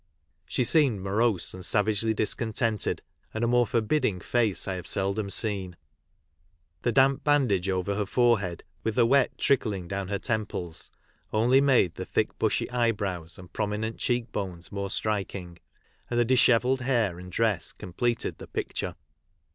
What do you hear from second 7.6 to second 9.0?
over her forehead, with